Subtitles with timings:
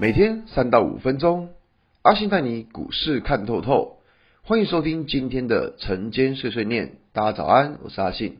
[0.00, 1.50] 每天三到五分钟，
[2.00, 3.98] 阿信带你股市看透透。
[4.40, 6.92] 欢迎收听今天的晨间碎碎念。
[7.12, 8.38] 大家早安，我是阿信。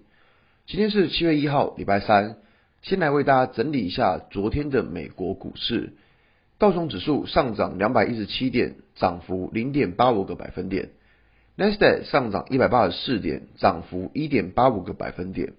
[0.66, 2.38] 今天是七月一号，礼拜三。
[2.80, 5.92] 先来为大家整理一下昨天的美国股市。
[6.56, 10.88] 道琼指数上涨两百一十七点，涨幅零点八五个百分点。
[11.56, 15.52] 纳斯达克上涨一百八十四点，涨幅一点八五个百分点。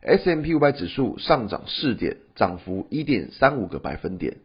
[0.00, 4.38] S M P 五百指数上涨四点，涨幅一点三五个百分点。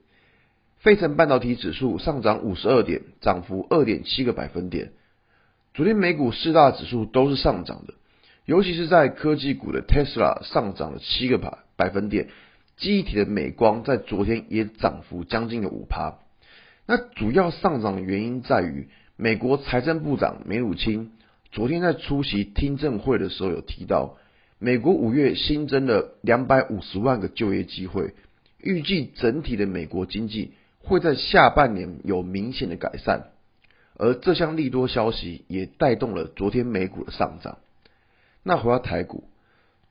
[0.83, 4.91] 费城半导体指数上涨五十二点，涨幅二点七个百分点。
[5.73, 7.93] 昨天美股四大指数都是上涨的，
[8.45, 11.37] 尤其是在科技股的 Tesla 上涨了七个
[11.77, 12.27] 百分点，
[12.75, 16.19] 记忆体的美光在昨天也涨幅将近了五趴。
[16.85, 21.11] 那主要上涨的原因在于，美国财政部长梅鲁钦
[21.53, 24.17] 昨天在出席听证会的时候有提到，
[24.59, 28.13] 美国五月新增了两百五十万个就业机会，
[28.59, 30.51] 预计整体的美国经济。
[30.85, 33.31] 会在下半年有明显的改善，
[33.95, 37.57] 而这项利多消息也带动了昨天美股的上涨。
[38.43, 39.23] 那回到台股，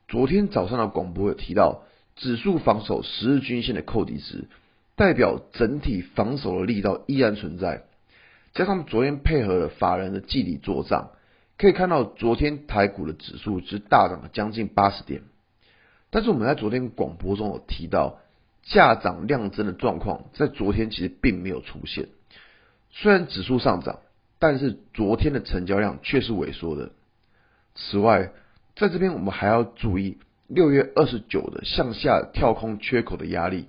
[0.06, 4.48] 昨天早上的广播有提到，指数防守十日均线的扣底值，
[4.94, 7.84] 代表整体防守的力道依然存在。
[8.52, 11.12] 加上昨天配合了法人的季底作帐，
[11.56, 15.22] 可以看到昨天台股的指数是大涨了将近八十点。
[16.10, 18.18] 但是我们在昨天广播中有提到。
[18.62, 22.08] 价涨量增的状况在昨天其实并没有出现，
[22.90, 23.98] 虽然指数上涨，
[24.38, 26.92] 但是昨天的成交量却是萎缩的。
[27.74, 28.32] 此外，
[28.76, 33.68] 在这边我们还要注意六月二十九的向下跳空缺口的压力，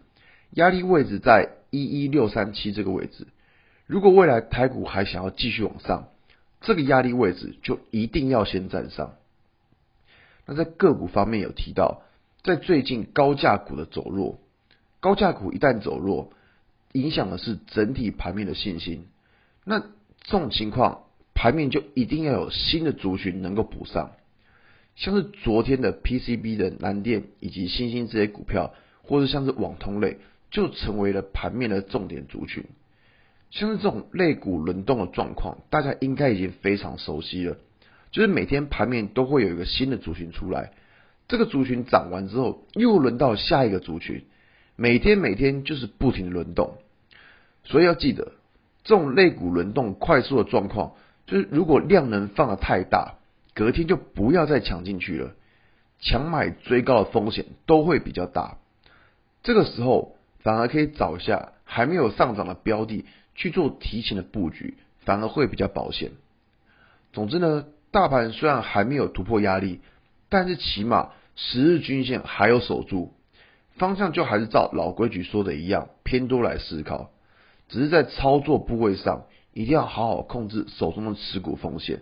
[0.51, 3.27] 压力位置在一一六三七这个位置。
[3.87, 6.09] 如果未来台股还想要继续往上，
[6.61, 9.15] 这个压力位置就一定要先站上。
[10.45, 12.03] 那在个股方面有提到，
[12.43, 14.39] 在最近高价股的走弱。
[15.03, 16.31] 高价股一旦走弱，
[16.93, 19.07] 影响的是整体盘面的信心。
[19.65, 21.03] 那这种情况，
[21.35, 24.11] 盘面就一定要有新的族群能够补上。
[24.95, 30.19] 像是昨天的 PCB 的南电以及欣兴这些股票，或者像是网通类，
[30.51, 32.63] 就成为了盘面的重点族群。
[33.51, 37.57] 像是这种类股轮动的状况，大家应该已经非常熟悉了。
[38.11, 40.71] 就是每天盘面都会有一个新的族群出来，
[41.27, 44.23] 这个族群涨完之后，又轮到下一个族群。
[44.75, 46.77] 每天每天就是不停轮动，
[47.63, 48.31] 所以要记得，
[48.83, 50.93] 这种类股轮动快速的状况，
[51.27, 53.15] 就是如果量能放得太大，
[53.53, 55.31] 隔天就不要再抢进去了，
[55.99, 58.57] 强买追高的风险都会比较大。
[59.43, 66.11] 这个时候反而可以找一下还没有上涨的标的去做提前的布局，反而会比较保险。
[67.11, 69.81] 总之呢，大盘虽然还没有突破压力，
[70.29, 73.13] 但是起码十日均线还有守住。
[73.77, 77.09] 方向就还是照老规矩说的一样，偏多来思考，
[77.69, 79.23] 只是在操作部位上
[79.53, 82.01] 一定要好好控制手中的持股风险。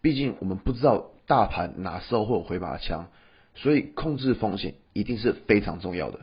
[0.00, 3.08] 毕竟我们不知道大盘哪时候会有回马枪，
[3.54, 6.20] 所以控制风险一定是非常重要的，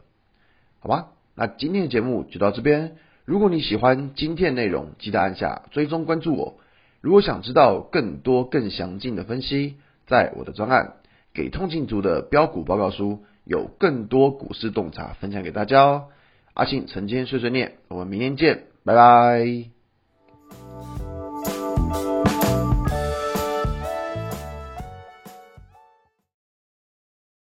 [0.80, 1.10] 好吧？
[1.36, 2.98] 那今天的节目就到这边。
[3.24, 6.56] 如果你喜欢今天的内容，记得按下追踪关注我。
[7.02, 9.76] 如果想知道更多更详尽的分析，
[10.08, 10.94] 在我的专案
[11.36, 13.24] 给通勤族的标股报告书。
[13.48, 16.06] 有更多股市洞察分享给大家哦，
[16.54, 19.77] 阿信晨间碎碎念，我们明天见，拜拜。